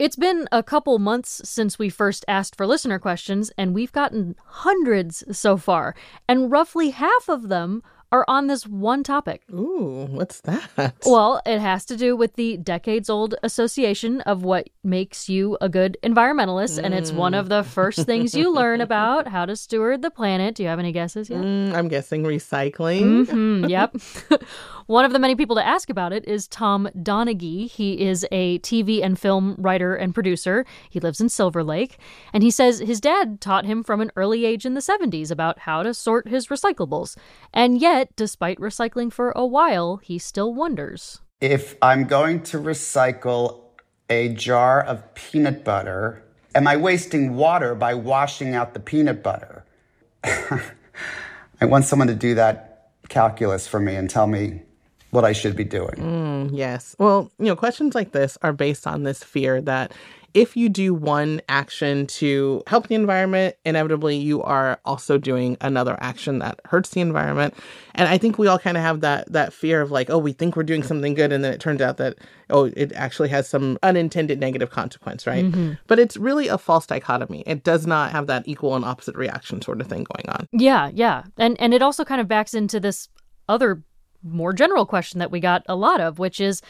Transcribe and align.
It's 0.00 0.16
been 0.16 0.48
a 0.50 0.62
couple 0.62 0.98
months 0.98 1.42
since 1.44 1.78
we 1.78 1.90
first 1.90 2.24
asked 2.26 2.56
for 2.56 2.66
listener 2.66 2.98
questions, 2.98 3.52
and 3.58 3.74
we've 3.74 3.92
gotten 3.92 4.34
hundreds 4.46 5.22
so 5.30 5.58
far. 5.58 5.94
And 6.26 6.50
roughly 6.50 6.88
half 6.88 7.28
of 7.28 7.50
them 7.50 7.82
are 8.12 8.24
on 8.28 8.46
this 8.46 8.66
one 8.66 9.02
topic. 9.02 9.42
Ooh, 9.52 10.06
what's 10.10 10.40
that? 10.42 10.94
Well, 11.06 11.40
it 11.46 11.60
has 11.60 11.84
to 11.86 11.96
do 11.96 12.16
with 12.16 12.34
the 12.34 12.56
decades 12.56 13.08
old 13.08 13.34
association 13.42 14.20
of 14.22 14.42
what 14.42 14.68
makes 14.82 15.28
you 15.28 15.56
a 15.60 15.68
good 15.68 15.96
environmentalist. 16.02 16.82
And 16.82 16.94
it's 16.94 17.12
one 17.12 17.34
of 17.34 17.48
the 17.48 17.62
first 17.62 18.06
things 18.06 18.34
you 18.34 18.52
learn 18.52 18.80
about 18.90 19.28
how 19.28 19.46
to 19.46 19.56
steward 19.56 20.02
the 20.02 20.10
planet. 20.10 20.54
Do 20.54 20.62
you 20.62 20.68
have 20.68 20.78
any 20.78 20.92
guesses 20.92 21.30
yet? 21.30 21.40
Mm, 21.40 21.74
I'm 21.74 21.88
guessing 21.88 22.24
recycling. 22.24 23.28
Hmm, 23.28 23.64
yep. 23.66 23.96
One 24.90 25.04
of 25.04 25.12
the 25.12 25.20
many 25.20 25.36
people 25.36 25.54
to 25.54 25.64
ask 25.64 25.88
about 25.88 26.12
it 26.12 26.26
is 26.26 26.48
Tom 26.48 26.88
Donaghy. 26.96 27.70
He 27.70 28.00
is 28.00 28.26
a 28.32 28.58
TV 28.58 29.04
and 29.04 29.16
film 29.16 29.54
writer 29.56 29.94
and 29.94 30.12
producer. 30.12 30.66
He 30.88 30.98
lives 30.98 31.20
in 31.20 31.28
Silver 31.28 31.62
Lake. 31.62 31.96
And 32.32 32.42
he 32.42 32.50
says 32.50 32.80
his 32.80 33.00
dad 33.00 33.40
taught 33.40 33.66
him 33.66 33.84
from 33.84 34.00
an 34.00 34.10
early 34.16 34.44
age 34.44 34.66
in 34.66 34.74
the 34.74 34.80
70s 34.80 35.30
about 35.30 35.60
how 35.60 35.84
to 35.84 35.94
sort 35.94 36.26
his 36.26 36.48
recyclables. 36.48 37.16
And 37.54 37.80
yet, 37.80 37.99
despite 38.16 38.58
recycling 38.58 39.12
for 39.12 39.32
a 39.32 39.46
while, 39.46 39.96
he 39.98 40.18
still 40.18 40.54
wonders. 40.54 41.20
If 41.40 41.76
I'm 41.80 42.04
going 42.04 42.42
to 42.44 42.58
recycle 42.58 43.60
a 44.08 44.28
jar 44.30 44.82
of 44.82 45.14
peanut 45.14 45.64
butter, 45.64 46.22
am 46.54 46.66
I 46.66 46.76
wasting 46.76 47.36
water 47.36 47.74
by 47.74 47.94
washing 47.94 48.54
out 48.54 48.74
the 48.74 48.80
peanut 48.80 49.22
butter? 49.22 49.64
I 50.24 51.66
want 51.66 51.84
someone 51.84 52.08
to 52.08 52.14
do 52.14 52.34
that 52.34 52.90
calculus 53.08 53.66
for 53.66 53.80
me 53.80 53.94
and 53.94 54.08
tell 54.08 54.26
me 54.26 54.62
what 55.10 55.24
I 55.24 55.32
should 55.32 55.56
be 55.56 55.64
doing. 55.64 55.96
Mm, 55.96 56.50
yes. 56.52 56.94
Well, 56.98 57.30
you 57.38 57.46
know, 57.46 57.56
questions 57.56 57.94
like 57.94 58.12
this 58.12 58.38
are 58.42 58.52
based 58.52 58.86
on 58.86 59.02
this 59.02 59.22
fear 59.22 59.60
that 59.62 59.92
if 60.34 60.56
you 60.56 60.68
do 60.68 60.94
one 60.94 61.40
action 61.48 62.06
to 62.06 62.62
help 62.66 62.88
the 62.88 62.94
environment, 62.94 63.56
inevitably 63.64 64.16
you 64.16 64.42
are 64.42 64.80
also 64.84 65.18
doing 65.18 65.56
another 65.60 65.96
action 66.00 66.38
that 66.38 66.60
hurts 66.64 66.90
the 66.90 67.00
environment. 67.00 67.54
And 67.94 68.08
I 68.08 68.18
think 68.18 68.38
we 68.38 68.46
all 68.46 68.58
kind 68.58 68.76
of 68.76 68.82
have 68.82 69.00
that 69.00 69.30
that 69.32 69.52
fear 69.52 69.80
of 69.80 69.90
like, 69.90 70.10
oh, 70.10 70.18
we 70.18 70.32
think 70.32 70.56
we're 70.56 70.62
doing 70.62 70.82
something 70.82 71.14
good 71.14 71.32
and 71.32 71.42
then 71.42 71.52
it 71.52 71.60
turns 71.60 71.80
out 71.80 71.96
that 71.96 72.16
oh, 72.50 72.64
it 72.76 72.92
actually 72.92 73.28
has 73.28 73.48
some 73.48 73.78
unintended 73.82 74.38
negative 74.38 74.70
consequence, 74.70 75.26
right? 75.26 75.44
Mm-hmm. 75.44 75.72
But 75.86 75.98
it's 75.98 76.16
really 76.16 76.48
a 76.48 76.58
false 76.58 76.86
dichotomy. 76.86 77.42
It 77.46 77.64
does 77.64 77.86
not 77.86 78.12
have 78.12 78.26
that 78.26 78.46
equal 78.46 78.76
and 78.76 78.84
opposite 78.84 79.16
reaction 79.16 79.62
sort 79.62 79.80
of 79.80 79.86
thing 79.86 80.04
going 80.04 80.28
on. 80.28 80.48
Yeah, 80.52 80.90
yeah. 80.92 81.24
And 81.38 81.60
and 81.60 81.74
it 81.74 81.82
also 81.82 82.04
kind 82.04 82.20
of 82.20 82.28
backs 82.28 82.54
into 82.54 82.78
this 82.78 83.08
other 83.48 83.82
more 84.22 84.52
general 84.52 84.86
question 84.86 85.18
that 85.18 85.30
we 85.30 85.40
got 85.40 85.62
a 85.66 85.74
lot 85.74 86.00
of, 86.00 86.18
which 86.18 86.40
is 86.40 86.62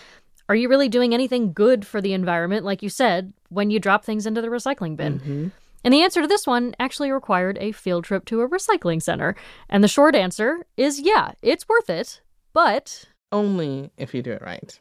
are 0.49 0.57
you 0.57 0.69
really 0.69 0.89
doing 0.89 1.15
anything 1.15 1.53
good 1.53 1.87
for 1.87 2.01
the 2.01 2.13
environment 2.13 2.65
like 2.65 2.83
you 2.83 2.89
said 2.89 3.33
when 3.51 3.71
you 3.71 3.79
drop 3.79 4.05
things 4.05 4.27
into 4.27 4.41
the 4.41 4.49
recycling 4.49 4.97
bin? 4.97 5.21
Mm-hmm. 5.21 5.49
And 5.85 5.95
the 5.95 6.03
answer 6.03 6.23
to 6.23 6.27
this 6.27 6.47
one 6.47 6.75
actually 6.79 7.11
required 7.11 7.59
a 7.61 7.73
field 7.73 8.05
trip 8.05 8.25
to 8.27 8.41
a 8.43 8.49
recycling 8.49 9.03
center. 9.03 9.35
And 9.69 9.85
the 9.85 9.89
short 9.89 10.15
answer 10.15 10.67
is 10.77 11.01
yeah, 11.01 11.33
it's 11.43 11.69
worth 11.69 11.91
it, 11.91 12.23
but 12.53 13.07
Only 13.33 13.91
if 13.97 14.15
you 14.15 14.23
do 14.23 14.33
it 14.33 14.43
right. 14.43 14.79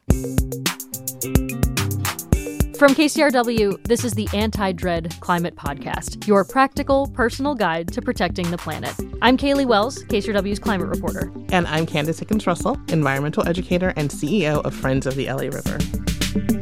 From 2.77 2.95
KCRW, 2.95 3.85
this 3.87 4.05
is 4.05 4.13
the 4.13 4.29
Anti 4.33 4.71
Dread 4.71 5.13
Climate 5.19 5.55
Podcast, 5.55 6.25
your 6.25 6.45
practical, 6.45 7.07
personal 7.07 7.53
guide 7.53 7.89
to 7.89 8.01
protecting 8.01 8.49
the 8.51 8.57
planet. 8.57 8.95
I'm 9.21 9.35
Caleigh 9.35 9.65
Wells, 9.65 10.03
KCRW's 10.05 10.59
climate 10.59 10.87
reporter. 10.87 11.29
And 11.51 11.67
I'm 11.67 11.85
Candice 11.85 12.19
Dickens 12.19 12.47
Russell, 12.47 12.79
environmental 12.87 13.45
educator 13.45 13.93
and 13.97 14.09
CEO 14.09 14.63
of 14.63 14.73
Friends 14.73 15.05
of 15.05 15.15
the 15.15 15.25
LA 15.25 15.49
River. 15.49 16.58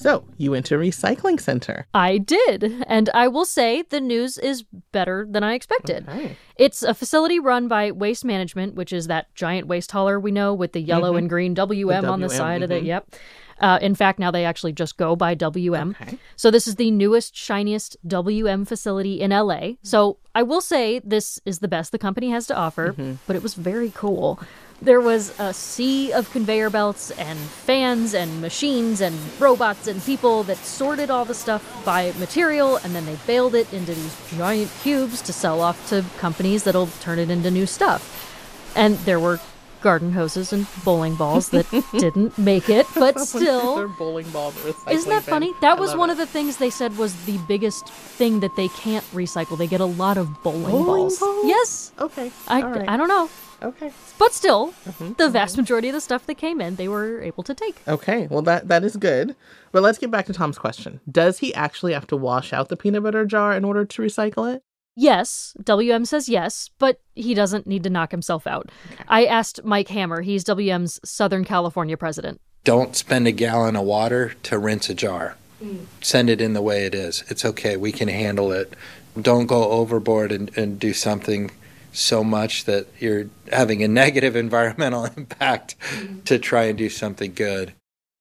So, 0.00 0.24
you 0.38 0.52
went 0.52 0.64
to 0.66 0.76
a 0.76 0.78
recycling 0.78 1.38
center. 1.38 1.86
I 1.92 2.16
did, 2.16 2.84
and 2.86 3.10
I 3.12 3.28
will 3.28 3.44
say 3.44 3.82
the 3.82 4.00
news 4.00 4.38
is 4.38 4.64
better 4.92 5.26
than 5.28 5.44
I 5.44 5.52
expected. 5.52 6.08
Okay. 6.08 6.36
It's 6.56 6.82
a 6.82 6.94
facility 6.94 7.38
run 7.38 7.68
by 7.68 7.90
Waste 7.90 8.24
Management, 8.24 8.76
which 8.76 8.94
is 8.94 9.08
that 9.08 9.34
giant 9.34 9.66
waste 9.66 9.92
hauler 9.92 10.18
we 10.18 10.30
know 10.30 10.54
with 10.54 10.72
the 10.72 10.80
yellow 10.80 11.10
mm-hmm. 11.10 11.18
and 11.18 11.28
green 11.28 11.52
WM 11.52 12.06
on 12.06 12.20
the 12.20 12.28
WM, 12.28 12.36
side 12.38 12.62
of 12.62 12.70
it. 12.70 12.78
Mm-hmm. 12.78 12.86
Yep. 12.86 13.14
Uh, 13.60 13.78
in 13.82 13.94
fact, 13.94 14.18
now 14.18 14.30
they 14.30 14.46
actually 14.46 14.72
just 14.72 14.96
go 14.96 15.14
by 15.14 15.34
WM. 15.34 15.94
So 16.34 16.50
this 16.50 16.66
is 16.66 16.76
the 16.76 16.90
newest, 16.90 17.34
shiniest 17.34 17.98
WM 18.06 18.64
facility 18.64 19.20
in 19.20 19.32
LA. 19.32 19.72
So 19.82 20.16
I 20.34 20.42
will 20.42 20.62
say 20.62 21.00
this 21.00 21.38
is 21.44 21.58
the 21.58 21.68
best 21.68 21.92
the 21.92 21.98
company 21.98 22.30
has 22.30 22.46
to 22.46 22.56
offer, 22.56 22.94
mm-hmm. 22.94 23.14
but 23.26 23.36
it 23.36 23.42
was 23.42 23.52
very 23.52 23.90
cool. 23.94 24.40
There 24.82 25.00
was 25.00 25.38
a 25.38 25.52
sea 25.52 26.10
of 26.10 26.30
conveyor 26.30 26.70
belts 26.70 27.10
and 27.10 27.38
fans 27.38 28.14
and 28.14 28.40
machines 28.40 29.02
and 29.02 29.14
robots 29.38 29.86
and 29.86 30.02
people 30.02 30.42
that 30.44 30.56
sorted 30.56 31.10
all 31.10 31.26
the 31.26 31.34
stuff 31.34 31.84
by 31.84 32.12
material 32.18 32.76
and 32.78 32.94
then 32.94 33.04
they 33.04 33.16
baled 33.26 33.54
it 33.54 33.70
into 33.74 33.92
these 33.92 34.16
giant 34.38 34.70
cubes 34.82 35.20
to 35.22 35.34
sell 35.34 35.60
off 35.60 35.86
to 35.90 36.02
companies 36.16 36.64
that'll 36.64 36.86
turn 37.00 37.18
it 37.18 37.30
into 37.30 37.50
new 37.50 37.66
stuff. 37.66 38.72
And 38.74 38.96
there 39.00 39.20
were 39.20 39.38
garden 39.80 40.12
hoses 40.12 40.52
and 40.52 40.66
bowling 40.84 41.14
balls 41.14 41.50
that 41.50 41.66
didn't 41.92 42.36
make 42.38 42.68
it, 42.68 42.86
but 42.94 43.14
Their 43.16 43.24
still. 43.24 43.88
bowling 43.98 44.28
ball 44.30 44.52
recycling 44.52 44.92
Isn't 44.92 45.10
that 45.10 45.24
bin. 45.26 45.30
funny? 45.34 45.52
That 45.60 45.76
I 45.76 45.80
was 45.80 45.94
one 45.96 46.10
it. 46.10 46.12
of 46.12 46.18
the 46.18 46.26
things 46.26 46.56
they 46.58 46.70
said 46.70 46.96
was 46.98 47.14
the 47.24 47.38
biggest 47.48 47.88
thing 47.88 48.40
that 48.40 48.54
they 48.56 48.68
can't 48.68 49.04
recycle. 49.12 49.56
They 49.58 49.66
get 49.66 49.80
a 49.80 49.84
lot 49.86 50.16
of 50.18 50.42
bowling, 50.42 50.62
Bowling 50.70 50.84
balls. 50.86 51.18
balls? 51.18 51.46
Yes. 51.46 51.92
Okay. 51.98 52.30
I, 52.48 52.62
right. 52.62 52.88
I 52.88 52.96
don't 52.96 53.08
know. 53.08 53.28
Okay. 53.62 53.92
But 54.18 54.32
still, 54.32 54.72
Mm-hmm, 54.88 55.12
the 55.18 55.28
vast 55.28 55.56
majority 55.58 55.88
of 55.88 55.94
the 55.94 56.00
stuff 56.00 56.24
that 56.26 56.36
came 56.36 56.60
in, 56.62 56.76
they 56.76 56.88
were 56.88 57.20
able 57.20 57.42
to 57.42 57.52
take. 57.54 57.76
Okay. 57.86 58.26
Well, 58.30 58.40
that 58.42 58.68
that 58.68 58.84
is 58.84 58.96
good. 58.96 59.36
But 59.72 59.82
let's 59.82 59.98
get 59.98 60.10
back 60.10 60.26
to 60.26 60.32
Tom's 60.32 60.58
question. 60.58 61.00
Does 61.10 61.38
he 61.40 61.52
actually 61.54 61.92
have 61.92 62.06
to 62.08 62.16
wash 62.16 62.52
out 62.54 62.68
the 62.70 62.76
peanut 62.76 63.02
butter 63.02 63.26
jar 63.26 63.54
in 63.54 63.64
order 63.64 63.84
to 63.84 64.02
recycle 64.02 64.52
it? 64.54 64.62
Yes, 65.00 65.56
WM 65.64 66.04
says 66.04 66.28
yes, 66.28 66.68
but 66.78 67.00
he 67.14 67.32
doesn't 67.32 67.66
need 67.66 67.84
to 67.84 67.88
knock 67.88 68.10
himself 68.10 68.46
out. 68.46 68.70
I 69.08 69.24
asked 69.24 69.64
Mike 69.64 69.88
Hammer, 69.88 70.20
he's 70.20 70.44
WM's 70.44 71.00
Southern 71.02 71.42
California 71.42 71.96
president. 71.96 72.38
Don't 72.64 72.94
spend 72.94 73.26
a 73.26 73.32
gallon 73.32 73.76
of 73.76 73.84
water 73.84 74.34
to 74.42 74.58
rinse 74.58 74.90
a 74.90 74.94
jar. 74.94 75.38
Mm. 75.64 75.86
Send 76.02 76.28
it 76.28 76.42
in 76.42 76.52
the 76.52 76.60
way 76.60 76.84
it 76.84 76.94
is. 76.94 77.24
It's 77.28 77.46
okay. 77.46 77.78
We 77.78 77.92
can 77.92 78.08
handle 78.08 78.52
it. 78.52 78.74
Don't 79.18 79.46
go 79.46 79.70
overboard 79.70 80.32
and, 80.32 80.54
and 80.58 80.78
do 80.78 80.92
something 80.92 81.50
so 81.92 82.22
much 82.22 82.66
that 82.66 82.86
you're 82.98 83.30
having 83.50 83.82
a 83.82 83.88
negative 84.02 84.36
environmental 84.36 85.04
impact 85.16 85.76
mm. 85.78 86.22
to 86.24 86.38
try 86.38 86.64
and 86.64 86.76
do 86.76 86.90
something 86.90 87.32
good. 87.32 87.72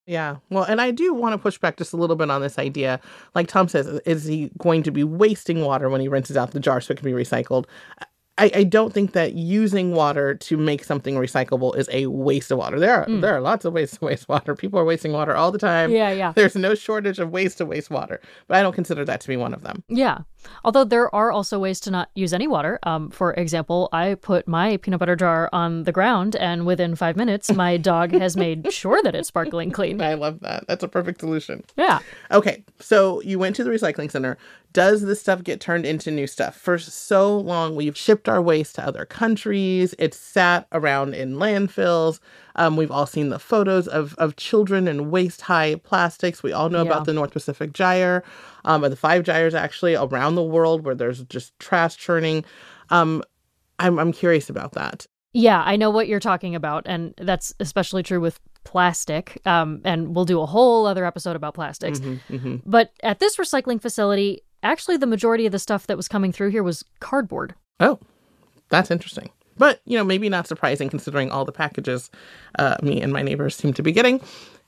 Yeah. 0.09 0.37
Well, 0.49 0.63
and 0.63 0.81
I 0.81 0.89
do 0.89 1.13
want 1.13 1.33
to 1.33 1.37
push 1.37 1.59
back 1.59 1.77
just 1.77 1.93
a 1.93 1.95
little 1.95 2.15
bit 2.15 2.31
on 2.31 2.41
this 2.41 2.57
idea. 2.57 2.99
Like 3.35 3.47
Tom 3.47 3.67
says, 3.67 3.85
is 4.07 4.25
he 4.25 4.49
going 4.57 4.81
to 4.83 4.91
be 4.91 5.03
wasting 5.03 5.61
water 5.61 5.87
when 5.87 6.01
he 6.01 6.07
rinses 6.07 6.35
out 6.35 6.49
the 6.49 6.59
jar 6.59 6.81
so 6.81 6.93
it 6.93 6.97
can 6.97 7.05
be 7.05 7.11
recycled? 7.11 7.65
I, 8.39 8.51
I 8.55 8.63
don't 8.63 8.91
think 8.91 9.11
that 9.11 9.33
using 9.33 9.91
water 9.91 10.33
to 10.33 10.57
make 10.57 10.83
something 10.83 11.15
recyclable 11.15 11.77
is 11.77 11.87
a 11.91 12.07
waste 12.07 12.49
of 12.49 12.57
water. 12.57 12.79
There 12.79 13.01
are 13.01 13.05
mm. 13.05 13.21
there 13.21 13.35
are 13.35 13.41
lots 13.41 13.65
of 13.65 13.73
ways 13.73 13.91
to 13.91 14.05
waste 14.05 14.27
water. 14.29 14.55
People 14.55 14.79
are 14.79 14.85
wasting 14.85 15.11
water 15.11 15.35
all 15.35 15.51
the 15.51 15.59
time. 15.59 15.91
Yeah, 15.91 16.09
yeah. 16.11 16.31
There's 16.31 16.55
no 16.55 16.73
shortage 16.73 17.19
of 17.19 17.29
ways 17.29 17.53
to 17.55 17.65
waste 17.65 17.91
water, 17.91 18.19
but 18.47 18.57
I 18.57 18.63
don't 18.63 18.73
consider 18.73 19.05
that 19.05 19.21
to 19.21 19.27
be 19.27 19.37
one 19.37 19.53
of 19.53 19.61
them. 19.61 19.83
Yeah. 19.89 20.19
Although 20.63 20.83
there 20.83 21.13
are 21.13 21.31
also 21.31 21.59
ways 21.59 21.79
to 21.81 21.91
not 21.91 22.09
use 22.15 22.33
any 22.33 22.47
water. 22.47 22.79
Um, 22.83 23.09
for 23.09 23.33
example, 23.33 23.89
I 23.91 24.15
put 24.15 24.47
my 24.47 24.77
peanut 24.77 24.99
butter 24.99 25.15
jar 25.15 25.49
on 25.53 25.83
the 25.83 25.91
ground, 25.91 26.35
and 26.35 26.65
within 26.65 26.95
five 26.95 27.15
minutes, 27.15 27.51
my 27.53 27.77
dog 27.77 28.11
has 28.11 28.35
made 28.35 28.71
sure 28.71 29.01
that 29.03 29.15
it's 29.15 29.27
sparkling 29.27 29.71
clean. 29.71 30.01
I 30.01 30.13
love 30.13 30.39
that. 30.41 30.65
That's 30.67 30.83
a 30.83 30.87
perfect 30.87 31.19
solution. 31.19 31.63
Yeah. 31.77 31.99
Okay, 32.31 32.63
so 32.79 33.21
you 33.21 33.39
went 33.39 33.55
to 33.57 33.63
the 33.63 33.69
recycling 33.69 34.11
center. 34.11 34.37
Does 34.71 35.01
this 35.01 35.19
stuff 35.19 35.43
get 35.43 35.59
turned 35.59 35.85
into 35.85 36.11
new 36.11 36.27
stuff? 36.27 36.55
For 36.55 36.77
so 36.77 37.35
long, 37.37 37.75
we've 37.75 37.97
shipped 37.97 38.29
our 38.29 38.41
waste 38.41 38.75
to 38.75 38.85
other 38.85 39.03
countries. 39.03 39.95
It's 39.97 40.17
sat 40.17 40.67
around 40.71 41.15
in 41.15 41.35
landfills. 41.35 42.19
Um, 42.59 42.75
we've 42.75 42.91
all 42.91 43.05
seen 43.07 43.29
the 43.29 43.39
photos 43.39 43.87
of, 43.87 44.13
of 44.19 44.35
children 44.35 44.87
in 44.87 45.09
waist 45.09 45.41
high 45.41 45.75
plastics. 45.75 46.43
We 46.43 46.51
all 46.51 46.69
know 46.69 46.83
Yeah. 46.83 46.91
about 46.91 47.05
the 47.05 47.13
North 47.13 47.31
Pacific 47.31 47.73
Gyre, 47.73 48.23
um, 48.65 48.83
or 48.83 48.89
the 48.89 48.95
five 48.95 49.23
gyres 49.23 49.55
actually 49.55 49.95
around 49.95 50.35
the 50.35 50.43
world 50.43 50.83
where 50.85 50.93
there's 50.95 51.23
just 51.23 51.57
trash 51.59 51.95
churning. 51.97 52.43
Um, 52.89 53.23
I'm, 53.79 53.97
I'm 53.97 54.11
curious 54.11 54.49
about 54.49 54.73
that. 54.73 55.07
Yeah, 55.33 55.63
I 55.65 55.75
know 55.77 55.89
what 55.89 56.07
you're 56.07 56.19
talking 56.19 56.53
about, 56.55 56.83
and 56.85 57.13
that's 57.17 57.53
especially 57.59 58.03
true 58.03 58.19
with 58.19 58.39
plastic. 58.65 59.39
Um, 59.45 59.79
and 59.85 60.13
we'll 60.15 60.25
do 60.25 60.41
a 60.41 60.45
whole 60.45 60.85
other 60.85 61.05
episode 61.05 61.35
about 61.35 61.53
plastics. 61.53 62.01
But 62.65 62.91
at 63.03 63.19
this 63.19 63.37
recycling 63.37 63.81
facility, 63.81 64.41
actually, 64.63 64.97
the 64.97 65.07
majority 65.07 65.45
of 65.45 65.51
the 65.51 65.59
stuff 65.59 65.87
that 65.87 65.95
was 65.97 66.07
coming 66.07 66.31
through 66.31 66.49
here 66.49 66.63
was 66.63 66.83
cardboard. 66.99 67.55
Oh, 67.79 67.99
that's 68.69 68.91
interesting. 68.91 69.29
But, 69.59 69.81
you 69.85 69.95
know, 69.97 70.03
maybe 70.03 70.27
not 70.29 70.47
surprising 70.47 70.89
considering 70.89 71.29
all 71.29 71.45
the 71.45 71.51
packages 71.51 72.09
uh, 72.57 72.77
me 72.81 72.99
and 72.99 73.13
my 73.13 73.21
neighbors 73.21 73.55
seem 73.55 73.73
to 73.73 73.83
be 73.83 73.91
getting. 73.91 74.19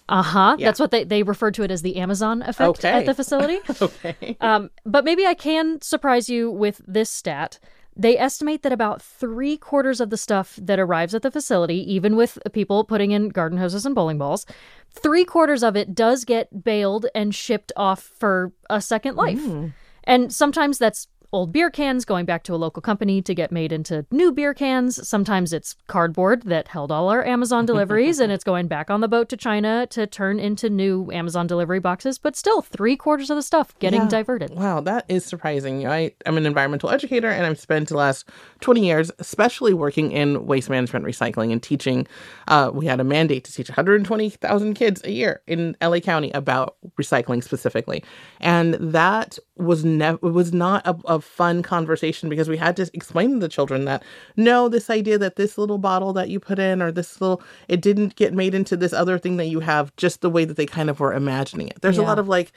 Uh 0.09 0.21
huh. 0.21 0.55
Yeah. 0.59 0.67
That's 0.67 0.79
what 0.79 0.91
they 0.91 1.03
they 1.05 1.23
referred 1.23 1.53
to 1.55 1.63
it 1.63 1.71
as 1.71 1.81
the 1.81 1.95
Amazon 1.95 2.41
effect 2.43 2.79
Okay. 2.79 2.91
at 2.91 3.05
the 3.05 3.15
facility. 3.15 3.59
Okay. 3.81 4.37
um, 4.41 4.69
but 4.85 5.05
maybe 5.05 5.25
I 5.25 5.33
can 5.33 5.81
surprise 5.81 6.29
you 6.29 6.51
with 6.51 6.81
this 6.85 7.09
stat. 7.09 7.57
They 7.95 8.17
estimate 8.17 8.63
that 8.63 8.71
about 8.71 9.01
three 9.01 9.57
quarters 9.57 9.99
of 10.01 10.09
the 10.09 10.17
stuff 10.17 10.57
that 10.61 10.79
arrives 10.79 11.13
at 11.15 11.23
the 11.23 11.31
facility, 11.31 11.79
even 11.93 12.15
with 12.15 12.37
people 12.53 12.83
putting 12.83 13.11
in 13.11 13.29
garden 13.29 13.57
hoses 13.57 13.85
and 13.85 13.93
bowling 13.95 14.17
balls, 14.17 14.45
three 14.91 15.25
quarters 15.25 15.61
of 15.63 15.75
it 15.75 15.93
does 15.93 16.23
get 16.25 16.63
baled 16.63 17.05
and 17.13 17.33
shipped 17.35 17.71
off 17.75 18.01
for 18.19 18.51
a 18.69 18.81
second 18.81 19.15
life. 19.15 19.41
Mm. 19.41 19.73
And 20.05 20.33
sometimes 20.33 20.77
that's 20.77 21.07
old 21.33 21.51
beer 21.51 21.69
cans 21.69 22.05
going 22.05 22.25
back 22.25 22.43
to 22.43 22.53
a 22.53 22.57
local 22.57 22.81
company 22.81 23.21
to 23.21 23.33
get 23.33 23.51
made 23.51 23.71
into 23.71 24.05
new 24.11 24.31
beer 24.31 24.53
cans. 24.53 25.07
Sometimes 25.07 25.53
it's 25.53 25.75
cardboard 25.87 26.43
that 26.43 26.67
held 26.67 26.91
all 26.91 27.09
our 27.09 27.25
Amazon 27.25 27.65
deliveries 27.65 28.19
and 28.19 28.31
it's 28.31 28.43
going 28.43 28.67
back 28.67 28.89
on 28.89 29.01
the 29.01 29.07
boat 29.07 29.29
to 29.29 29.37
China 29.37 29.87
to 29.87 30.05
turn 30.05 30.39
into 30.39 30.69
new 30.69 31.09
Amazon 31.11 31.47
delivery 31.47 31.79
boxes. 31.79 32.17
But 32.17 32.35
still, 32.35 32.61
three 32.61 32.97
quarters 32.97 33.29
of 33.29 33.37
the 33.37 33.43
stuff 33.43 33.77
getting 33.79 34.01
yeah. 34.01 34.09
diverted. 34.09 34.51
Wow, 34.51 34.81
that 34.81 35.05
is 35.07 35.25
surprising. 35.25 35.87
I, 35.87 36.13
I'm 36.25 36.37
an 36.37 36.45
environmental 36.45 36.89
educator 36.89 37.29
and 37.29 37.45
I've 37.45 37.59
spent 37.59 37.89
the 37.89 37.97
last 37.97 38.27
20 38.59 38.85
years, 38.85 39.11
especially 39.19 39.73
working 39.73 40.11
in 40.11 40.45
waste 40.45 40.69
management 40.69 41.05
recycling 41.05 41.51
and 41.51 41.63
teaching. 41.63 42.07
Uh, 42.47 42.71
we 42.73 42.85
had 42.85 42.99
a 42.99 43.03
mandate 43.03 43.45
to 43.45 43.53
teach 43.53 43.69
120,000 43.69 44.73
kids 44.73 45.01
a 45.03 45.11
year 45.11 45.41
in 45.47 45.77
LA 45.81 45.99
County 45.99 46.31
about 46.31 46.75
recycling 46.99 47.43
specifically. 47.43 48.03
And 48.39 48.73
that 48.75 49.37
was 49.55 49.85
never 49.85 50.17
was 50.21 50.51
not 50.53 50.85
a, 50.85 50.95
a 51.05 51.20
fun 51.21 51.63
conversation 51.63 52.29
because 52.29 52.49
we 52.49 52.57
had 52.57 52.75
to 52.77 52.89
explain 52.93 53.33
to 53.33 53.39
the 53.39 53.49
children 53.49 53.85
that 53.85 54.03
no, 54.35 54.69
this 54.69 54.89
idea 54.89 55.17
that 55.17 55.35
this 55.35 55.57
little 55.57 55.77
bottle 55.77 56.13
that 56.13 56.29
you 56.29 56.39
put 56.39 56.59
in 56.59 56.81
or 56.81 56.91
this 56.91 57.21
little 57.21 57.41
it 57.67 57.81
didn't 57.81 58.15
get 58.15 58.33
made 58.33 58.53
into 58.53 58.75
this 58.75 58.93
other 58.93 59.17
thing 59.17 59.37
that 59.37 59.45
you 59.45 59.59
have 59.59 59.95
just 59.95 60.21
the 60.21 60.29
way 60.29 60.45
that 60.45 60.57
they 60.57 60.65
kind 60.65 60.89
of 60.89 60.99
were 60.99 61.13
imagining 61.13 61.67
it. 61.67 61.81
There's 61.81 61.97
yeah. 61.97 62.03
a 62.03 62.05
lot 62.05 62.19
of 62.19 62.27
like 62.27 62.51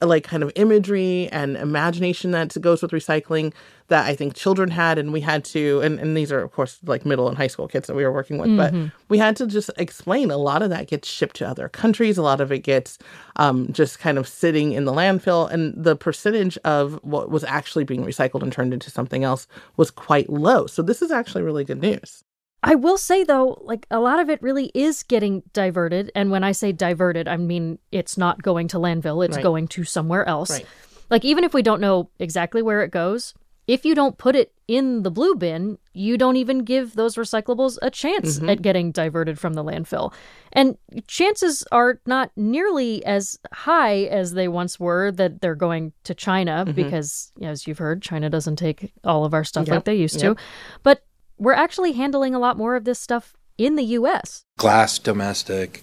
like 0.00 0.24
kind 0.24 0.42
of 0.42 0.50
imagery 0.56 1.28
and 1.30 1.56
imagination 1.56 2.32
that 2.32 2.60
goes 2.60 2.82
with 2.82 2.90
recycling 2.90 3.52
that 3.88 4.06
I 4.06 4.14
think 4.14 4.34
children 4.34 4.70
had 4.70 4.98
and 4.98 5.12
we 5.12 5.20
had 5.20 5.44
to 5.46 5.80
and, 5.80 5.98
and 5.98 6.16
these 6.16 6.32
are 6.32 6.40
of 6.40 6.52
course 6.52 6.78
like 6.84 7.06
middle 7.06 7.28
and 7.28 7.36
high 7.36 7.46
school 7.46 7.68
kids 7.68 7.86
that 7.86 7.94
we 7.94 8.04
were 8.04 8.12
working 8.12 8.38
with 8.38 8.48
mm-hmm. 8.48 8.84
but 8.84 8.92
we 9.08 9.18
had 9.18 9.36
to 9.36 9.46
just 9.46 9.70
explain 9.76 10.30
a 10.30 10.36
lot 10.36 10.62
of 10.62 10.70
that 10.70 10.88
gets 10.88 11.08
shipped 11.08 11.36
to 11.36 11.48
other 11.48 11.68
countries 11.68 12.18
a 12.18 12.22
lot 12.22 12.40
of 12.40 12.50
it 12.50 12.60
gets 12.60 12.98
um, 13.36 13.72
just 13.72 13.98
kind 13.98 14.18
of 14.18 14.26
sitting 14.26 14.72
in 14.72 14.84
the 14.84 14.92
landfill 14.92 15.50
and 15.50 15.74
the 15.76 15.96
percentage 15.96 16.56
of 16.58 16.98
what 17.02 17.30
was 17.30 17.44
actually 17.44 17.84
being 17.84 18.04
recycled 18.04 18.42
and 18.42 18.52
turned 18.52 18.72
into 18.72 18.90
something 18.90 19.24
else 19.24 19.46
was 19.76 19.90
quite 19.90 20.28
low 20.30 20.66
so 20.66 20.82
this 20.82 21.02
is 21.02 21.10
actually 21.10 21.42
really 21.42 21.64
good 21.64 21.80
news 21.80 22.22
I 22.62 22.74
will 22.74 22.98
say 22.98 23.22
though, 23.22 23.62
like 23.62 23.86
a 23.92 24.00
lot 24.00 24.18
of 24.18 24.28
it 24.28 24.42
really 24.42 24.72
is 24.74 25.04
getting 25.04 25.44
diverted. 25.52 26.10
And 26.16 26.32
when 26.32 26.42
I 26.42 26.50
say 26.50 26.72
diverted, 26.72 27.28
I 27.28 27.36
mean 27.36 27.78
it's 27.92 28.18
not 28.18 28.42
going 28.42 28.66
to 28.68 28.78
landfill, 28.78 29.24
it's 29.24 29.36
right. 29.36 29.42
going 29.42 29.68
to 29.68 29.84
somewhere 29.84 30.28
else. 30.28 30.50
Right. 30.50 30.66
Like 31.08 31.24
even 31.24 31.44
if 31.44 31.54
we 31.54 31.62
don't 31.62 31.80
know 31.80 32.10
exactly 32.18 32.62
where 32.62 32.82
it 32.82 32.90
goes, 32.90 33.34
if 33.66 33.84
you 33.84 33.94
don't 33.94 34.16
put 34.16 34.36
it 34.36 34.52
in 34.68 35.02
the 35.02 35.10
blue 35.10 35.34
bin, 35.34 35.78
you 35.92 36.16
don't 36.16 36.36
even 36.36 36.60
give 36.60 36.94
those 36.94 37.16
recyclables 37.16 37.78
a 37.82 37.90
chance 37.90 38.36
mm-hmm. 38.36 38.48
at 38.48 38.62
getting 38.62 38.92
diverted 38.92 39.38
from 39.38 39.54
the 39.54 39.64
landfill. 39.64 40.12
And 40.52 40.76
chances 41.06 41.64
are 41.72 42.00
not 42.06 42.30
nearly 42.36 43.04
as 43.04 43.38
high 43.52 44.04
as 44.04 44.32
they 44.32 44.48
once 44.48 44.78
were 44.78 45.10
that 45.12 45.40
they're 45.40 45.54
going 45.54 45.92
to 46.04 46.14
China 46.14 46.64
mm-hmm. 46.64 46.72
because, 46.72 47.32
as 47.42 47.66
you've 47.66 47.78
heard, 47.78 48.02
China 48.02 48.30
doesn't 48.30 48.56
take 48.56 48.92
all 49.04 49.24
of 49.24 49.34
our 49.34 49.44
stuff 49.44 49.66
yep. 49.66 49.74
like 49.74 49.84
they 49.84 49.96
used 49.96 50.22
yep. 50.22 50.36
to. 50.36 50.42
But 50.82 51.04
we're 51.38 51.52
actually 51.52 51.92
handling 51.92 52.34
a 52.34 52.38
lot 52.38 52.56
more 52.56 52.76
of 52.76 52.84
this 52.84 52.98
stuff 52.98 53.34
in 53.58 53.76
the 53.76 53.84
US. 53.84 54.44
Glass 54.58 54.98
domestic, 54.98 55.82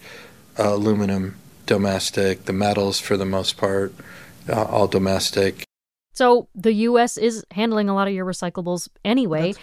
uh, 0.58 0.74
aluminum 0.74 1.36
domestic, 1.66 2.46
the 2.46 2.54
metals 2.54 3.00
for 3.00 3.18
the 3.18 3.26
most 3.26 3.58
part, 3.58 3.94
uh, 4.50 4.64
all 4.64 4.88
domestic. 4.88 5.66
So 6.14 6.48
the 6.56 6.74
US 6.74 7.18
is 7.18 7.44
handling 7.52 7.90
a 7.90 7.96
lot 7.96 8.08
of 8.08 8.14
your 8.14 8.26
recyclables 8.26 8.88
anyway. 9.04 9.54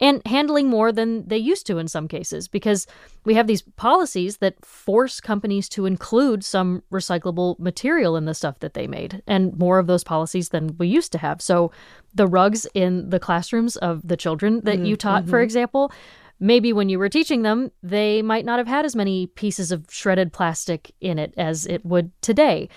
And 0.00 0.20
handling 0.26 0.68
more 0.68 0.90
than 0.90 1.28
they 1.28 1.38
used 1.38 1.64
to 1.68 1.78
in 1.78 1.86
some 1.86 2.08
cases 2.08 2.48
because 2.48 2.88
we 3.24 3.34
have 3.34 3.46
these 3.46 3.62
policies 3.62 4.38
that 4.38 4.64
force 4.64 5.20
companies 5.20 5.68
to 5.70 5.86
include 5.86 6.44
some 6.44 6.82
recyclable 6.92 7.56
material 7.60 8.16
in 8.16 8.24
the 8.24 8.34
stuff 8.34 8.58
that 8.58 8.74
they 8.74 8.88
made 8.88 9.22
and 9.28 9.56
more 9.56 9.78
of 9.78 9.86
those 9.86 10.02
policies 10.02 10.48
than 10.48 10.76
we 10.76 10.88
used 10.88 11.12
to 11.12 11.18
have. 11.18 11.40
So 11.40 11.70
the 12.12 12.26
rugs 12.26 12.66
in 12.74 13.10
the 13.10 13.20
classrooms 13.20 13.76
of 13.76 14.00
the 14.02 14.16
children 14.16 14.60
that 14.64 14.76
mm-hmm. 14.76 14.86
you 14.86 14.96
taught, 14.96 15.26
for 15.26 15.36
mm-hmm. 15.36 15.44
example, 15.44 15.92
maybe 16.40 16.72
when 16.72 16.88
you 16.88 16.98
were 16.98 17.08
teaching 17.08 17.42
them, 17.42 17.70
they 17.84 18.22
might 18.22 18.44
not 18.44 18.58
have 18.58 18.66
had 18.66 18.84
as 18.84 18.96
many 18.96 19.28
pieces 19.28 19.70
of 19.70 19.86
shredded 19.88 20.32
plastic 20.32 20.92
in 21.00 21.20
it 21.20 21.32
as 21.36 21.64
it 21.64 21.86
would 21.86 22.10
today. 22.22 22.68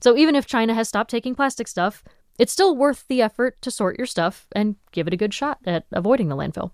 So 0.00 0.16
even 0.16 0.34
if 0.34 0.46
China 0.46 0.74
has 0.74 0.88
stopped 0.88 1.10
taking 1.10 1.36
plastic 1.36 1.68
stuff, 1.68 2.02
it's 2.38 2.52
still 2.52 2.76
worth 2.76 3.04
the 3.08 3.22
effort 3.22 3.60
to 3.62 3.70
sort 3.70 3.98
your 3.98 4.06
stuff 4.06 4.46
and 4.52 4.76
give 4.90 5.06
it 5.06 5.14
a 5.14 5.16
good 5.16 5.34
shot 5.34 5.58
at 5.64 5.86
avoiding 5.92 6.28
the 6.28 6.36
landfill. 6.36 6.72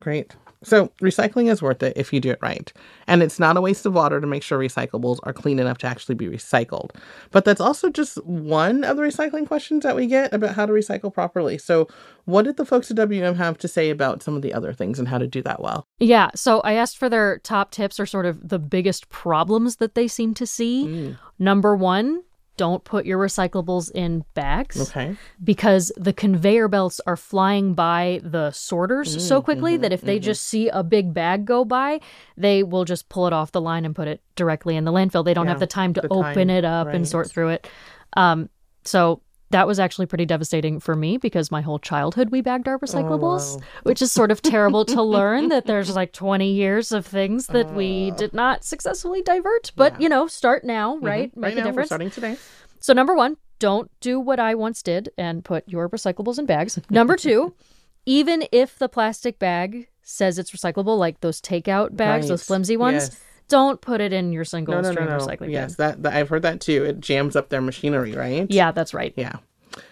Great. 0.00 0.36
So, 0.62 0.90
recycling 1.00 1.50
is 1.50 1.62
worth 1.62 1.82
it 1.82 1.92
if 1.96 2.12
you 2.12 2.20
do 2.20 2.30
it 2.30 2.38
right. 2.42 2.72
And 3.06 3.22
it's 3.22 3.38
not 3.38 3.56
a 3.56 3.60
waste 3.60 3.86
of 3.86 3.94
water 3.94 4.20
to 4.20 4.26
make 4.26 4.42
sure 4.42 4.58
recyclables 4.58 5.18
are 5.22 5.32
clean 5.32 5.58
enough 5.58 5.78
to 5.78 5.86
actually 5.86 6.16
be 6.16 6.26
recycled. 6.26 6.90
But 7.30 7.44
that's 7.44 7.60
also 7.60 7.88
just 7.88 8.16
one 8.24 8.82
of 8.82 8.96
the 8.96 9.02
recycling 9.02 9.46
questions 9.46 9.84
that 9.84 9.94
we 9.94 10.06
get 10.06 10.32
about 10.32 10.54
how 10.54 10.66
to 10.66 10.72
recycle 10.72 11.12
properly. 11.12 11.56
So, 11.58 11.88
what 12.24 12.46
did 12.46 12.56
the 12.56 12.64
folks 12.64 12.90
at 12.90 12.96
WM 12.96 13.36
have 13.36 13.58
to 13.58 13.68
say 13.68 13.90
about 13.90 14.22
some 14.22 14.34
of 14.34 14.42
the 14.42 14.52
other 14.52 14.72
things 14.72 14.98
and 14.98 15.06
how 15.06 15.18
to 15.18 15.26
do 15.26 15.40
that 15.42 15.62
well? 15.62 15.86
Yeah. 15.98 16.30
So, 16.34 16.60
I 16.60 16.72
asked 16.72 16.98
for 16.98 17.08
their 17.08 17.38
top 17.38 17.70
tips 17.70 18.00
or 18.00 18.06
sort 18.06 18.26
of 18.26 18.48
the 18.48 18.58
biggest 18.58 19.08
problems 19.08 19.76
that 19.76 19.94
they 19.94 20.08
seem 20.08 20.34
to 20.34 20.46
see. 20.46 20.86
Mm. 20.86 21.18
Number 21.38 21.76
one, 21.76 22.22
don't 22.56 22.84
put 22.84 23.06
your 23.06 23.18
recyclables 23.18 23.90
in 23.92 24.24
bags. 24.34 24.80
Okay. 24.88 25.16
Because 25.42 25.92
the 25.96 26.12
conveyor 26.12 26.68
belts 26.68 27.00
are 27.06 27.16
flying 27.16 27.74
by 27.74 28.20
the 28.22 28.50
sorters 28.50 29.16
mm, 29.16 29.20
so 29.20 29.42
quickly 29.42 29.74
mm-hmm, 29.74 29.82
that 29.82 29.92
if 29.92 30.00
they 30.00 30.16
mm-hmm. 30.16 30.24
just 30.24 30.44
see 30.44 30.68
a 30.68 30.82
big 30.82 31.12
bag 31.12 31.44
go 31.44 31.64
by, 31.64 32.00
they 32.36 32.62
will 32.62 32.84
just 32.84 33.08
pull 33.08 33.26
it 33.26 33.32
off 33.32 33.52
the 33.52 33.60
line 33.60 33.84
and 33.84 33.94
put 33.94 34.08
it 34.08 34.20
directly 34.34 34.76
in 34.76 34.84
the 34.84 34.92
landfill. 34.92 35.24
They 35.24 35.34
don't 35.34 35.46
yeah, 35.46 35.52
have 35.52 35.60
the 35.60 35.66
time 35.66 35.94
to 35.94 36.00
the 36.00 36.08
open 36.08 36.48
time, 36.48 36.50
it 36.50 36.64
up 36.64 36.88
right. 36.88 36.96
and 36.96 37.06
sort 37.06 37.30
through 37.30 37.50
it. 37.50 37.68
Um, 38.16 38.48
so 38.84 39.20
that 39.50 39.66
was 39.66 39.78
actually 39.78 40.06
pretty 40.06 40.26
devastating 40.26 40.80
for 40.80 40.96
me 40.96 41.16
because 41.16 41.50
my 41.50 41.60
whole 41.60 41.78
childhood 41.78 42.30
we 42.30 42.40
bagged 42.40 42.66
our 42.66 42.78
recyclables, 42.78 43.54
oh, 43.54 43.56
wow. 43.58 43.62
which 43.84 44.02
is 44.02 44.10
sort 44.10 44.30
of 44.30 44.42
terrible 44.42 44.84
to 44.84 45.02
learn 45.02 45.48
that 45.48 45.66
there's 45.66 45.94
like 45.94 46.12
20 46.12 46.50
years 46.50 46.92
of 46.92 47.06
things 47.06 47.46
that 47.48 47.66
uh, 47.66 47.72
we 47.72 48.10
did 48.12 48.32
not 48.32 48.64
successfully 48.64 49.22
divert. 49.22 49.72
But, 49.76 49.94
yeah. 49.94 49.98
you 50.00 50.08
know, 50.08 50.26
start 50.26 50.64
now, 50.64 50.96
mm-hmm. 50.96 51.06
right? 51.06 51.30
Mm-hmm. 51.30 51.40
Make 51.40 51.48
right 51.48 51.58
a 51.58 51.60
now, 51.60 51.66
difference. 51.66 51.88
starting 51.88 52.10
today. 52.10 52.36
So, 52.80 52.92
number 52.92 53.14
one, 53.14 53.36
don't 53.58 53.90
do 54.00 54.18
what 54.18 54.40
I 54.40 54.54
once 54.54 54.82
did 54.82 55.10
and 55.16 55.44
put 55.44 55.68
your 55.68 55.88
recyclables 55.88 56.38
in 56.38 56.46
bags. 56.46 56.78
number 56.90 57.16
two, 57.16 57.54
even 58.06 58.44
if 58.50 58.78
the 58.78 58.88
plastic 58.88 59.38
bag 59.38 59.88
says 60.02 60.38
it's 60.38 60.50
recyclable, 60.50 60.98
like 60.98 61.20
those 61.20 61.40
takeout 61.40 61.96
bags, 61.96 62.24
right. 62.24 62.28
those 62.28 62.42
flimsy 62.42 62.76
ones. 62.76 63.10
Yes 63.10 63.20
don't 63.48 63.80
put 63.80 64.00
it 64.00 64.12
in 64.12 64.32
your 64.32 64.44
single 64.44 64.74
no, 64.74 64.80
no, 64.80 64.92
stream 64.92 65.08
no, 65.08 65.18
recycling 65.18 65.28
yes, 65.28 65.38
bin. 65.38 65.52
Yes, 65.52 65.74
that, 65.76 66.02
that 66.02 66.14
I've 66.14 66.28
heard 66.28 66.42
that 66.42 66.60
too. 66.60 66.84
It 66.84 67.00
jams 67.00 67.36
up 67.36 67.48
their 67.48 67.60
machinery, 67.60 68.12
right? 68.12 68.46
Yeah, 68.50 68.72
that's 68.72 68.94
right. 68.94 69.12
Yeah. 69.16 69.36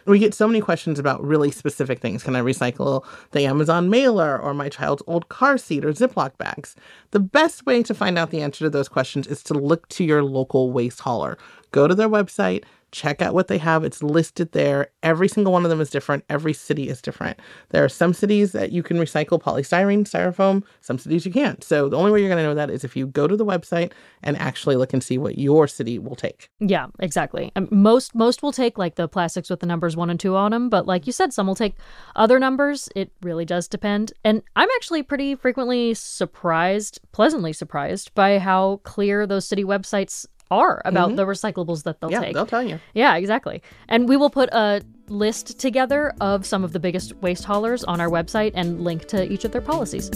We 0.07 0.19
get 0.19 0.35
so 0.35 0.47
many 0.47 0.61
questions 0.61 0.99
about 0.99 1.23
really 1.23 1.51
specific 1.51 2.01
things. 2.01 2.23
Can 2.23 2.37
I 2.37 2.41
recycle 2.41 3.05
the 3.33 3.45
Amazon 3.45 3.91
mailer 3.91 4.41
or 4.41 4.55
my 4.55 4.69
child's 4.69 5.03
old 5.07 5.29
car 5.29 5.59
seat 5.59 5.85
or 5.85 5.93
Ziploc 5.93 6.37
bags? 6.39 6.75
The 7.11 7.21
best 7.21 7.67
way 7.67 7.83
to 7.83 7.95
find 7.95 8.19
out 8.19 8.31
the 8.31 8.41
answer 8.41 8.65
to 8.65 8.71
those 8.71 8.89
questions 8.89 9.27
is 9.27 9.43
to 9.45 9.55
look 9.55 9.89
to 9.91 10.05
your 10.05 10.23
local 10.23 10.73
waste 10.73 11.01
hauler. 11.01 11.37
Go 11.75 11.89
to 11.89 11.95
their 11.97 12.09
website, 12.09 12.63
check 12.93 13.21
out 13.21 13.35
what 13.35 13.49
they 13.49 13.59
have. 13.59 13.83
It's 13.83 14.01
listed 14.01 14.53
there. 14.53 14.87
Every 15.03 15.27
single 15.27 15.53
one 15.53 15.65
of 15.65 15.71
them 15.71 15.81
is 15.81 15.91
different. 15.91 16.23
Every 16.31 16.53
city 16.53 16.89
is 16.89 17.03
different. 17.03 17.41
There 17.71 17.83
are 17.83 17.89
some 17.89 18.15
cities 18.15 18.53
that 18.53 18.71
you 18.71 18.85
can 18.85 18.97
recycle 18.97 19.43
polystyrene, 19.43 20.05
styrofoam, 20.05 20.63
some 20.81 20.99
cities 20.99 21.27
you 21.27 21.33
can't. 21.33 21.65
So 21.65 21.89
the 21.89 21.97
only 21.97 22.13
way 22.13 22.21
you're 22.21 22.29
going 22.29 22.39
to 22.39 22.45
know 22.45 22.55
that 22.55 22.71
is 22.71 22.85
if 22.85 22.95
you 22.95 23.09
go 23.09 23.27
to 23.27 23.37
the 23.37 23.45
website 23.45 23.91
and 24.23 24.37
actually 24.37 24.77
look 24.77 24.93
and 24.93 25.03
see 25.03 25.19
what 25.19 25.37
your 25.37 25.67
city 25.67 25.99
will 25.99 26.15
take. 26.15 26.49
Yeah, 26.61 26.87
exactly. 27.01 27.51
Most 27.73 28.15
most 28.15 28.45
will 28.45 28.53
take 28.53 28.79
like 28.79 28.95
the 28.95 29.09
plastics 29.09 29.51
with 29.51 29.59
the 29.59 29.67
numbers 29.67 29.97
1 29.97 30.11
and 30.11 30.21
2 30.21 30.37
on 30.37 30.53
them, 30.53 30.69
but 30.69 30.87
like 30.87 31.09
you 31.09 31.13
said 31.13 31.33
some 31.33 31.49
will 31.49 31.57
take 31.57 31.75
other 32.15 32.39
numbers. 32.39 32.89
It 32.95 33.11
really 33.21 33.45
does 33.45 33.67
depend. 33.67 34.13
And 34.23 34.43
I'm 34.55 34.69
actually 34.77 35.03
pretty 35.03 35.35
frequently 35.35 35.95
surprised, 35.95 37.01
pleasantly 37.11 37.53
surprised 37.53 38.15
by 38.15 38.39
how 38.39 38.77
clear 38.85 39.27
those 39.27 39.49
city 39.49 39.65
websites 39.65 40.27
are 40.51 40.83
about 40.85 41.09
mm-hmm. 41.09 41.17
the 41.17 41.27
recyclables 41.27 41.85
that 41.85 42.01
they'll 42.01 42.11
yeah, 42.11 42.21
take. 42.21 42.35
They'll 42.35 42.47
tell 42.47 42.63
you. 42.63 42.79
Yeah, 42.95 43.17
exactly. 43.17 43.63
And 43.89 44.09
we 44.09 44.17
will 44.17 44.31
put 44.31 44.49
a 44.53 44.83
list 45.09 45.59
together 45.59 46.15
of 46.21 46.47
some 46.47 46.65
of 46.65 46.73
the 46.73 46.81
biggest 46.81 47.15
waste 47.17 47.45
haulers 47.45 47.85
on 47.85 48.01
our 48.01 48.09
website 48.09 48.53
and 48.55 48.83
link 48.83 49.07
to 49.09 49.31
each 49.31 49.45
of 49.45 49.53
their 49.53 49.61
policies. 49.61 50.11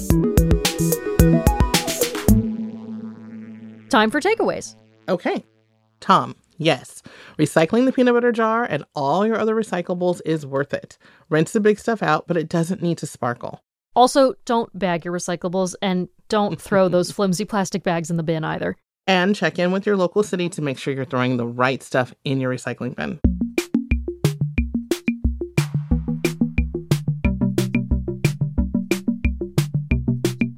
Time 3.88 4.10
for 4.10 4.20
takeaways. 4.20 4.76
Okay. 5.08 5.44
Tom, 6.00 6.36
yes, 6.58 7.02
recycling 7.38 7.86
the 7.86 7.92
peanut 7.92 8.14
butter 8.14 8.30
jar 8.30 8.64
and 8.64 8.84
all 8.94 9.26
your 9.26 9.38
other 9.38 9.54
recyclables 9.54 10.20
is 10.24 10.46
worth 10.46 10.72
it. 10.74 10.98
Rinse 11.28 11.52
the 11.52 11.60
big 11.60 11.78
stuff 11.78 12.02
out, 12.02 12.26
but 12.28 12.36
it 12.36 12.48
doesn't 12.48 12.82
need 12.82 12.98
to 12.98 13.06
sparkle. 13.06 13.64
Also, 13.96 14.34
don't 14.44 14.78
bag 14.78 15.04
your 15.04 15.14
recyclables 15.14 15.74
and 15.82 16.08
don't 16.28 16.60
throw 16.60 16.88
those 16.88 17.10
flimsy 17.10 17.44
plastic 17.44 17.82
bags 17.82 18.10
in 18.10 18.16
the 18.16 18.22
bin 18.22 18.44
either 18.44 18.76
and 19.08 19.34
check 19.34 19.58
in 19.58 19.72
with 19.72 19.86
your 19.86 19.96
local 19.96 20.22
city 20.22 20.48
to 20.50 20.62
make 20.62 20.78
sure 20.78 20.92
you're 20.94 21.06
throwing 21.06 21.38
the 21.38 21.46
right 21.46 21.82
stuff 21.82 22.14
in 22.24 22.38
your 22.38 22.54
recycling 22.54 22.94
bin. 22.94 23.18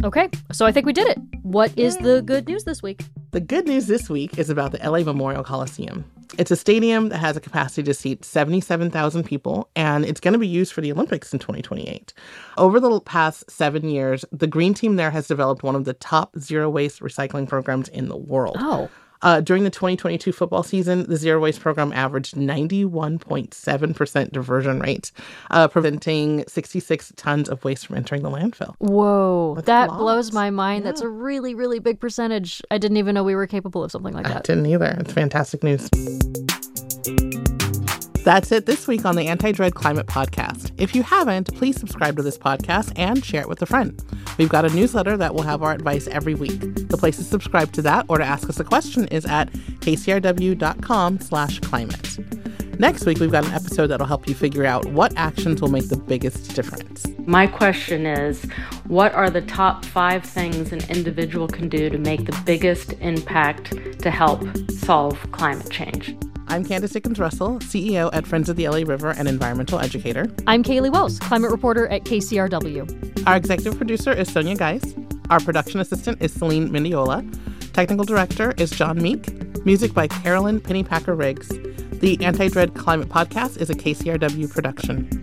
Okay, 0.02 0.28
so 0.50 0.66
I 0.66 0.72
think 0.72 0.86
we 0.86 0.92
did 0.92 1.06
it. 1.06 1.18
What 1.42 1.72
is 1.78 1.96
the 1.98 2.22
good 2.22 2.48
news 2.48 2.64
this 2.64 2.82
week? 2.82 3.02
The 3.30 3.40
good 3.40 3.66
news 3.66 3.86
this 3.86 4.10
week 4.10 4.38
is 4.38 4.50
about 4.50 4.72
the 4.72 4.78
LA 4.78 5.00
Memorial 5.00 5.44
Coliseum. 5.44 6.04
It's 6.40 6.50
a 6.50 6.56
stadium 6.56 7.10
that 7.10 7.18
has 7.18 7.36
a 7.36 7.40
capacity 7.40 7.82
to 7.82 7.92
seat 7.92 8.24
77,000 8.24 9.24
people, 9.24 9.68
and 9.76 10.06
it's 10.06 10.20
going 10.20 10.32
to 10.32 10.38
be 10.38 10.48
used 10.48 10.72
for 10.72 10.80
the 10.80 10.90
Olympics 10.90 11.34
in 11.34 11.38
2028. 11.38 12.14
Over 12.56 12.80
the 12.80 12.98
past 13.02 13.50
seven 13.50 13.90
years, 13.90 14.24
the 14.32 14.46
green 14.46 14.72
team 14.72 14.96
there 14.96 15.10
has 15.10 15.28
developed 15.28 15.62
one 15.62 15.76
of 15.76 15.84
the 15.84 15.92
top 15.92 16.34
zero 16.38 16.70
waste 16.70 17.00
recycling 17.00 17.46
programs 17.46 17.90
in 17.90 18.08
the 18.08 18.16
world. 18.16 18.56
Oh. 18.58 18.88
Uh, 19.22 19.40
during 19.40 19.64
the 19.64 19.70
2022 19.70 20.32
football 20.32 20.62
season, 20.62 21.04
the 21.04 21.16
zero 21.16 21.40
waste 21.40 21.60
program 21.60 21.92
averaged 21.92 22.34
91.7% 22.34 24.32
diversion 24.32 24.80
rate, 24.80 25.12
uh, 25.50 25.68
preventing 25.68 26.44
66 26.46 27.12
tons 27.16 27.48
of 27.48 27.62
waste 27.64 27.86
from 27.86 27.96
entering 27.96 28.22
the 28.22 28.30
landfill. 28.30 28.74
Whoa, 28.78 29.54
That's 29.56 29.66
that 29.66 29.88
blows 29.90 30.32
my 30.32 30.50
mind. 30.50 30.84
That's 30.86 31.00
a 31.00 31.08
really, 31.08 31.54
really 31.54 31.78
big 31.78 32.00
percentage. 32.00 32.62
I 32.70 32.78
didn't 32.78 32.96
even 32.96 33.14
know 33.14 33.24
we 33.24 33.34
were 33.34 33.46
capable 33.46 33.84
of 33.84 33.90
something 33.90 34.14
like 34.14 34.26
I 34.26 34.34
that. 34.34 34.44
didn't 34.44 34.66
either. 34.66 34.96
It's 35.00 35.12
fantastic 35.12 35.62
news. 35.62 35.88
That's 38.22 38.52
it 38.52 38.66
this 38.66 38.86
week 38.86 39.06
on 39.06 39.16
the 39.16 39.28
Anti 39.28 39.52
Dread 39.52 39.74
Climate 39.74 40.06
Podcast. 40.06 40.72
If 40.76 40.94
you 40.94 41.02
haven't, 41.02 41.54
please 41.54 41.80
subscribe 41.80 42.18
to 42.18 42.22
this 42.22 42.36
podcast 42.36 42.92
and 42.96 43.24
share 43.24 43.40
it 43.40 43.48
with 43.48 43.62
a 43.62 43.66
friend. 43.66 43.98
We've 44.36 44.50
got 44.50 44.66
a 44.66 44.74
newsletter 44.74 45.16
that 45.16 45.34
will 45.34 45.42
have 45.42 45.62
our 45.62 45.72
advice 45.72 46.06
every 46.06 46.34
week. 46.34 46.60
The 46.88 46.98
place 46.98 47.16
to 47.16 47.24
subscribe 47.24 47.72
to 47.72 47.82
that 47.82 48.04
or 48.08 48.18
to 48.18 48.24
ask 48.24 48.46
us 48.50 48.60
a 48.60 48.64
question 48.64 49.08
is 49.08 49.24
at 49.24 49.50
kcrw.com 49.80 51.20
slash 51.20 51.60
climate. 51.60 52.18
Next 52.78 53.06
week, 53.06 53.20
we've 53.20 53.32
got 53.32 53.46
an 53.46 53.52
episode 53.52 53.86
that'll 53.86 54.06
help 54.06 54.28
you 54.28 54.34
figure 54.34 54.66
out 54.66 54.84
what 54.92 55.14
actions 55.16 55.62
will 55.62 55.70
make 55.70 55.88
the 55.88 55.96
biggest 55.96 56.54
difference. 56.54 57.06
My 57.26 57.46
question 57.46 58.04
is 58.04 58.44
what 58.86 59.14
are 59.14 59.30
the 59.30 59.42
top 59.42 59.84
five 59.86 60.24
things 60.24 60.72
an 60.72 60.80
individual 60.90 61.48
can 61.48 61.70
do 61.70 61.88
to 61.88 61.96
make 61.96 62.26
the 62.26 62.38
biggest 62.44 62.92
impact 63.00 63.72
to 64.00 64.10
help 64.10 64.44
solve 64.70 65.18
climate 65.32 65.70
change? 65.70 66.14
I'm 66.50 66.64
Candice 66.64 66.92
Dickens 66.92 67.20
Russell, 67.20 67.60
CEO 67.60 68.10
at 68.12 68.26
Friends 68.26 68.48
of 68.48 68.56
the 68.56 68.68
LA 68.68 68.78
River 68.78 69.10
and 69.10 69.28
environmental 69.28 69.78
educator. 69.78 70.26
I'm 70.48 70.64
Caleigh 70.64 70.90
Wells, 70.90 71.20
climate 71.20 71.52
reporter 71.52 71.86
at 71.86 72.02
KCRW. 72.02 73.24
Our 73.24 73.36
executive 73.36 73.76
producer 73.76 74.10
is 74.10 74.32
Sonia 74.32 74.56
Geis. 74.56 74.96
Our 75.30 75.38
production 75.38 75.78
assistant 75.78 76.20
is 76.20 76.32
Celine 76.32 76.68
Mendiola. 76.70 77.24
Technical 77.72 78.04
director 78.04 78.52
is 78.58 78.70
John 78.70 79.00
Meek. 79.00 79.64
Music 79.64 79.94
by 79.94 80.08
Carolyn 80.08 80.60
Pennypacker 80.60 81.16
Riggs. 81.16 81.50
The 82.00 82.18
Anti 82.20 82.48
Dread 82.48 82.74
Climate 82.74 83.08
Podcast 83.08 83.58
is 83.58 83.70
a 83.70 83.74
KCRW 83.74 84.50
production. 84.50 85.19